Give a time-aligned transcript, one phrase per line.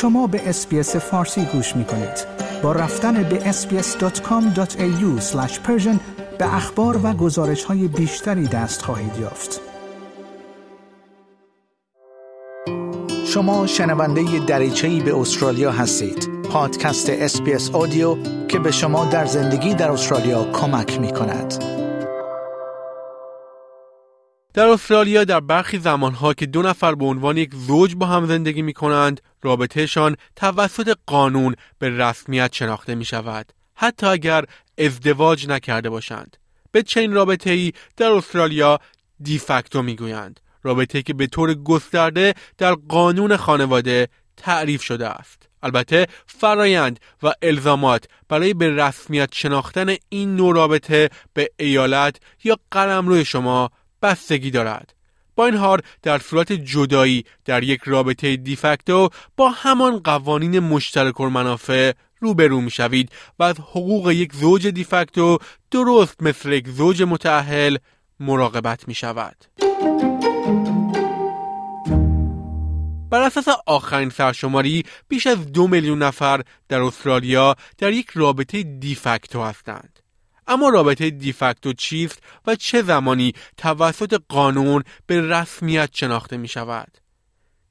[0.00, 2.26] شما به SBS فارسی گوش می کنید.
[2.62, 5.22] با رفتن به sbs.com.au
[6.38, 9.60] به اخبار و گزارش های بیشتری دست خواهید یافت.
[13.26, 16.28] شما شنونده دریچه‌ای به استرالیا هستید.
[16.50, 18.16] پادکست SBS Audio
[18.48, 21.79] که به شما در زندگی در استرالیا کمک می کند.
[24.54, 28.62] در استرالیا در برخی زمانها که دو نفر به عنوان یک زوج با هم زندگی
[28.62, 34.44] می کنند رابطهشان توسط قانون به رسمیت شناخته می شود حتی اگر
[34.78, 36.36] ازدواج نکرده باشند.
[36.72, 38.78] به چنین رابطه ای در استرالیا
[39.22, 45.48] دیفکتو می گویند رابطه که به طور گسترده در قانون خانواده تعریف شده است.
[45.62, 53.24] البته فرایند و الزامات برای به رسمیت شناختن این نوع رابطه به ایالت یا قلمرو
[53.24, 53.70] شما
[54.02, 54.94] بستگی دارد
[55.36, 61.92] با این حال در صورت جدایی در یک رابطه دیفکتو با همان قوانین مشترک منافع
[62.20, 65.38] روبرو می شوید و از حقوق یک زوج دیفکتو
[65.70, 67.76] درست مثل یک زوج متعهل
[68.20, 69.36] مراقبت می شود.
[73.10, 79.42] بر اساس آخرین سرشماری بیش از دو میلیون نفر در استرالیا در یک رابطه دیفکتو
[79.42, 79.99] هستند.
[80.50, 86.98] اما رابطه دیفکتو چیست و چه زمانی توسط قانون به رسمیت شناخته می شود؟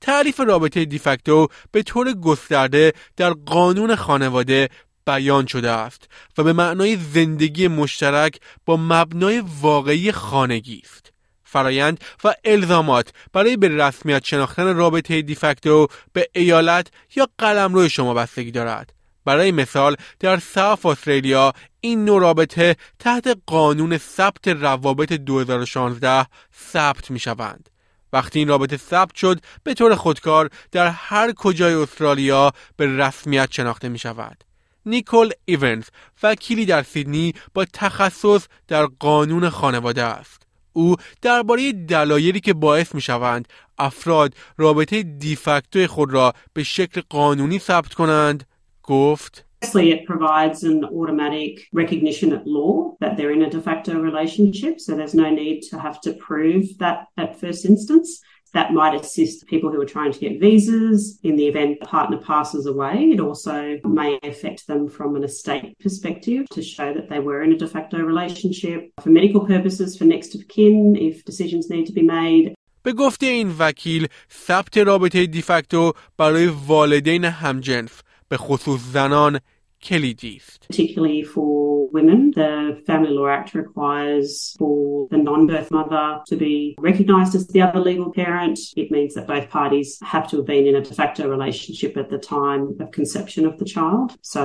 [0.00, 4.68] تعریف رابطه دیفکتو به طور گسترده در قانون خانواده
[5.06, 11.12] بیان شده است و به معنای زندگی مشترک با مبنای واقعی خانگی است.
[11.44, 18.50] فرایند و الزامات برای به رسمیت شناختن رابطه دیفکتو به ایالت یا قلمرو شما بستگی
[18.50, 18.97] دارد.
[19.28, 26.26] برای مثال در ساف استرالیا این نوع رابطه تحت قانون ثبت روابط 2016
[26.72, 27.70] ثبت می شوند.
[28.12, 33.88] وقتی این رابطه ثبت شد به طور خودکار در هر کجای استرالیا به رسمیت شناخته
[33.88, 34.44] می شود.
[34.86, 35.84] نیکول ایونز
[36.22, 40.42] وکیلی در سیدنی با تخصص در قانون خانواده است.
[40.72, 43.48] او درباره دلایلی که باعث می شوند
[43.78, 48.44] افراد رابطه دیفکتو خود را به شکل قانونی ثبت کنند
[48.87, 53.97] گفت Firstly, it provides an automatic recognition at law that they're in a de facto
[53.97, 58.19] relationship, so there's no need to have to prove that at first instance.
[58.53, 62.17] That might assist people who are trying to get visas in the event the partner
[62.17, 62.95] passes away.
[63.13, 67.53] It also may affect them from an estate perspective to show that they were in
[67.53, 68.91] a de facto relationship.
[69.01, 72.53] For medical purposes, for next of kin, if decisions need to be made,
[72.83, 79.39] به گفته این وکیل ثبت رابطه دیفکتو برای والدین همجنس به خصوص زنان
[79.81, 80.65] کلیدی است.
[80.71, 87.35] Particularly for women, the Family Law Act requires for the non-birth mother to be recognised
[87.35, 88.57] as the other legal parent.
[88.75, 92.09] It means that both parties have to have been in a de facto relationship at
[92.09, 94.07] the time of conception of the child.
[94.21, 94.43] So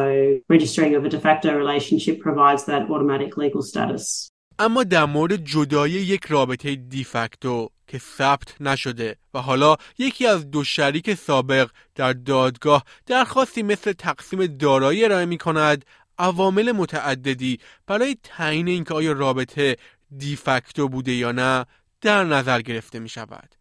[0.48, 4.30] registering of a de facto relationship provides that automatic legal status.
[4.59, 10.63] اما در مورد جدایی یک رابطه دیفکتو که ثبت نشده و حالا یکی از دو
[10.63, 15.85] شریک سابق در دادگاه درخواستی مثل تقسیم دارایی ارائه می کند
[16.17, 19.77] عوامل متعددی برای تعیین اینکه آیا رابطه
[20.17, 21.65] دیفکتو بوده یا نه
[22.01, 23.55] در نظر گرفته می شود.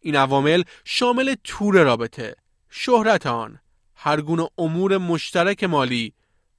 [0.00, 2.36] این عوامل شامل تور رابطه،
[2.70, 3.60] شهرت آن،
[3.94, 6.12] هر گونه امور مشترک مالی،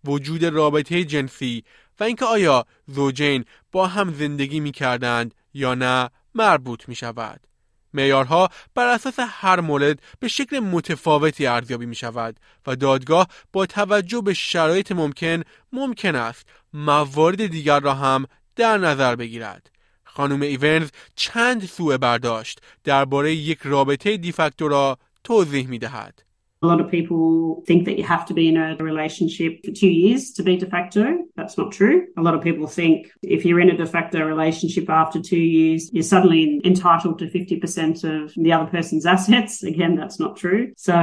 [0.04, 1.64] وجود رابطه جنسی
[2.00, 7.47] و اینکه آیا زوجین با هم زندگی می کردند یا نه مربوط می شود.
[7.94, 14.22] معیارها بر اساس هر مورد به شکل متفاوتی ارزیابی می شود و دادگاه با توجه
[14.22, 15.44] به شرایط ممکن
[15.74, 18.25] ممکن است موارد دیگر را هم
[18.56, 19.69] در نظر بگیرد.
[20.03, 26.24] خانم ایونز چند سوء برداشت درباره یک رابطه دیفکتو را توضیح می دهد.
[26.62, 29.90] A lot of people think that you have to be in a relationship for two
[29.90, 31.19] years to be de facto.
[31.35, 32.07] That's not true.
[32.18, 35.91] A lot of people think if you're in a de facto relationship after two years,
[35.94, 39.63] you're suddenly entitled to 50% of the other person's assets.
[39.63, 40.74] Again, that's not true.
[40.77, 40.94] So,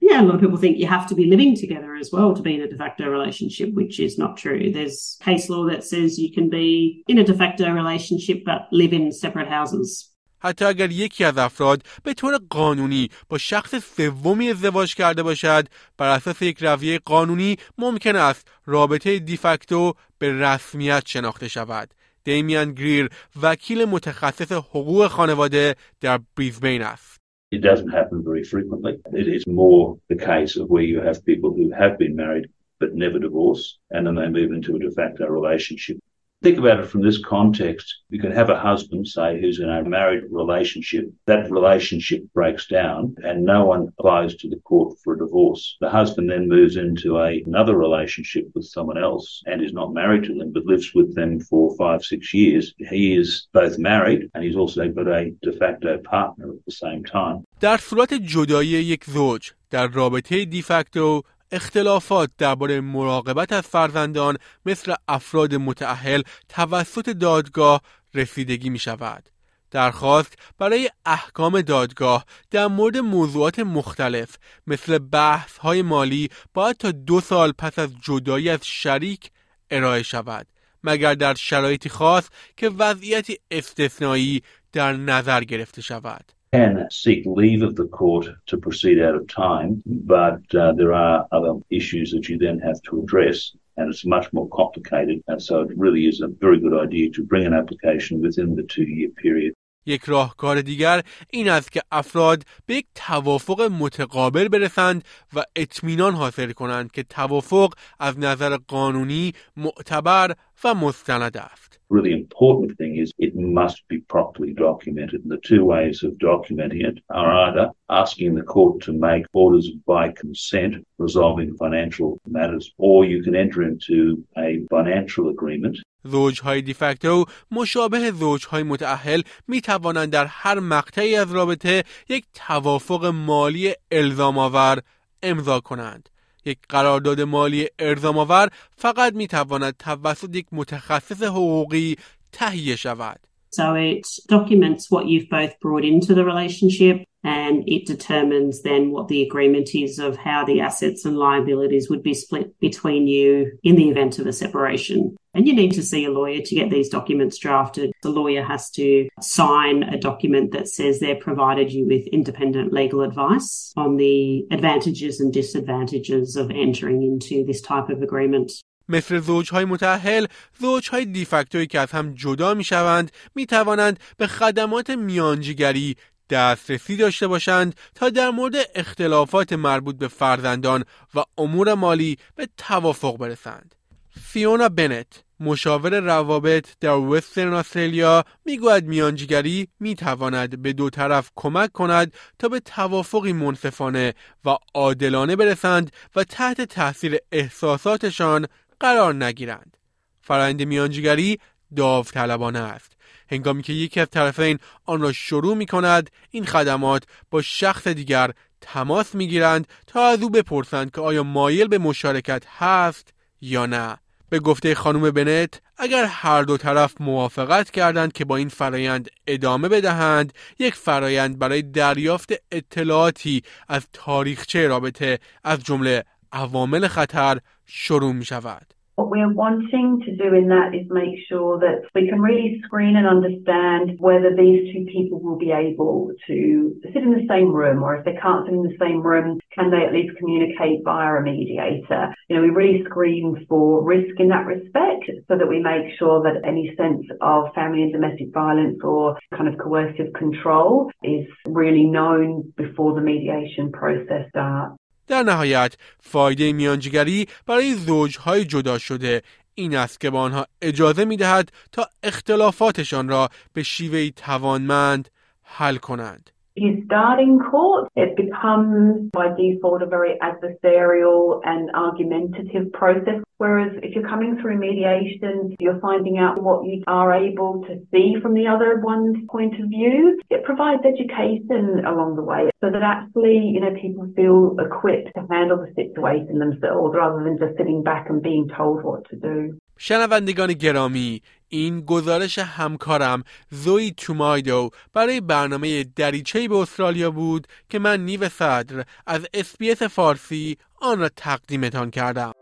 [0.00, 2.42] yeah, a lot of people think you have to be living together as well to
[2.42, 4.70] be in a de facto relationship, which is not true.
[4.72, 8.92] There's case law that says you can be in a de facto relationship but live
[8.92, 10.11] in separate houses.
[10.42, 15.66] حتی اگر یکی از افراد به طور قانونی با شخص سومی ازدواج کرده باشد
[15.98, 21.94] بر اساس یک رویه قانونی ممکن است رابطه دیفکتو به رسمیت شناخته شود.
[22.24, 23.08] دیمیان گریر
[23.42, 27.12] وکیل متخصص حقوق خانواده در بریزبین است.
[27.54, 28.94] It doesn't happen very frequently.
[29.12, 32.46] It is more the case of where you have people who have been married
[32.80, 35.98] but never divorce and then they move into a de facto relationship.
[36.43, 37.87] Think about it from this context.
[38.09, 41.05] You can have a husband, say, who's in a married relationship.
[41.25, 45.75] That relationship breaks down and no one applies to the court for a divorce.
[45.81, 50.25] The husband then moves into a, another relationship with someone else and is not married
[50.25, 52.71] to them, but lives with them for five, six years.
[52.77, 57.03] He is both married and he's also got a de facto partner at the same
[57.03, 57.43] time.
[57.59, 65.54] در صورت جدایی یک زوج در رابطه دیفکتو اختلافات درباره مراقبت از فرزندان مثل افراد
[65.54, 67.80] متعهل توسط دادگاه
[68.14, 69.28] رسیدگی می شود.
[69.70, 77.20] درخواست برای احکام دادگاه در مورد موضوعات مختلف مثل بحث های مالی باید تا دو
[77.20, 79.30] سال پس از جدایی از شریک
[79.70, 80.46] ارائه شود
[80.84, 86.32] مگر در شرایطی خاص که وضعیتی استثنایی در نظر گرفته شود.
[86.52, 91.26] Can seek leave of the court to proceed out of time, but uh, there are
[91.32, 93.52] other issues that you then have to address.
[93.78, 95.22] And it's much more complicated.
[95.28, 98.64] And so it really is a very good idea to bring an application within the
[98.64, 99.54] two year period.
[99.86, 105.04] یک راهکار دیگر این است که افراد به یک توافق متقابل برسند
[105.36, 110.34] و اطمینان حاصل کنند که توافق از نظر قانونی معتبر
[110.64, 111.72] و مستند است.
[111.92, 115.20] really important thing is it must be properly documented.
[115.22, 119.68] And the two ways of documenting it are either asking the court to make orders
[119.86, 127.24] by consent resolving financial matters, or you can enter into a financial agreement زوجهای دیفکتو
[127.50, 134.82] مشابه زوجهای متعهل می توانند در هر مقطعی از رابطه یک توافق مالی الزام آور
[135.22, 136.08] امضا کنند.
[136.44, 141.96] یک قرارداد مالی ارزام آور فقط می تواند توسط یک متخصص حقوقی
[142.32, 143.20] تهیه شود.
[143.54, 149.07] So it documents what you've both brought into the relationship and it determines then what
[149.09, 153.75] the agreement is of how the assets and liabilities would be split between you in
[153.75, 155.17] the event of a separation.
[155.33, 157.91] And you need to see a lawyer to get these documents drafted.
[158.01, 163.01] The lawyer has to sign a document that says they've provided you with independent legal
[163.01, 168.51] advice on the advantages and disadvantages of entering into this type of agreement.
[168.89, 170.25] مثل زوجهای متأهل،
[170.59, 175.95] زوجهای دیفکتوی که از هم جدا می شوند می توانند به خدمات میانجیگری
[176.32, 180.84] دسترسی داشته باشند تا در مورد اختلافات مربوط به فرزندان
[181.14, 183.74] و امور مالی به توافق برسند.
[184.20, 192.12] فیونا بنت مشاور روابط در وسترن استرالیا می‌گوید میانجیگری می‌تواند به دو طرف کمک کند
[192.38, 194.14] تا به توافقی منصفانه
[194.44, 198.46] و عادلانه برسند و تحت تاثیر احساساتشان
[198.80, 199.76] قرار نگیرند.
[200.20, 201.38] فرآیند میانجیگری
[201.76, 202.92] داوطلبانه است.
[203.30, 208.30] هنگامی که یکی از طرفین آن را شروع می کند این خدمات با شخص دیگر
[208.60, 213.98] تماس می گیرند تا از او بپرسند که آیا مایل به مشارکت هست یا نه
[214.28, 219.68] به گفته خانم بنت اگر هر دو طرف موافقت کردند که با این فرایند ادامه
[219.68, 228.24] بدهند یک فرایند برای دریافت اطلاعاتی از تاریخچه رابطه از جمله عوامل خطر شروع می
[228.24, 228.74] شود.
[228.96, 232.96] What we're wanting to do in that is make sure that we can really screen
[232.96, 237.82] and understand whether these two people will be able to sit in the same room
[237.82, 241.14] or if they can't sit in the same room, can they at least communicate via
[241.14, 242.14] a mediator?
[242.28, 246.22] You know, we really screen for risk in that respect so that we make sure
[246.22, 251.84] that any sense of family and domestic violence or kind of coercive control is really
[251.84, 254.76] known before the mediation process starts.
[255.12, 259.22] در نهایت فایده میانجیگری برای زوجهای جدا شده
[259.54, 265.08] این است که به آنها اجازه می دهد تا اختلافاتشان را به شیوهی توانمند
[265.42, 266.30] حل کنند.
[266.57, 273.21] you start in court, it becomes by default a very adversarial and argumentative process.
[273.37, 278.15] Whereas if you're coming through mediation, you're finding out what you are able to see
[278.21, 280.19] from the other one's point of view.
[280.31, 285.27] It provides education along the way so that actually, you know, people feel equipped to
[285.29, 289.57] handle the situation themselves rather than just sitting back and being told what to do.
[289.79, 291.21] شنوندگان گرامی
[291.52, 298.84] این گزارش همکارم زوی تومایدو برای برنامه دریچه به استرالیا بود که من نیو صدر
[299.06, 302.32] از SBS فارسی آن را تقدیمتان کردم.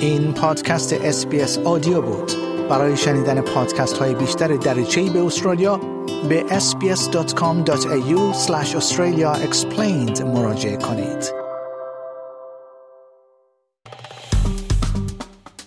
[0.00, 2.32] این پادکست SBS Audio بود.
[2.68, 5.76] برای شنیدن پادکست های بیشتر دریچه به استرالیا
[6.28, 8.34] به sbs.com.au
[8.78, 11.45] australia explained مراجعه کنید.